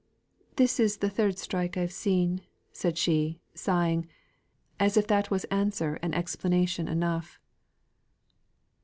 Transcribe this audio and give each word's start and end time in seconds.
"This 0.55 0.79
is 0.79 0.97
th' 0.97 1.11
third 1.13 1.37
strike 1.37 1.77
I've 1.77 1.91
seen," 1.91 2.41
said 2.73 2.97
she, 2.97 3.39
sighing, 3.53 4.07
as 4.79 4.97
if 4.97 5.05
that 5.05 5.29
was 5.29 5.43
answer 5.51 5.99
and 6.01 6.15
explanation 6.15 6.87
enough. 6.87 7.39